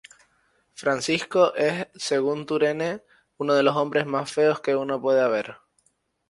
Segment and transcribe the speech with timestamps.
[0.73, 3.03] Francisco es, según Turenne
[3.37, 5.57] ""uno de los hombres más feos que uno pueda ver"".